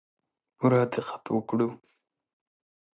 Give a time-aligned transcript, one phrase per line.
[0.57, 1.69] پوره دقت وکړو.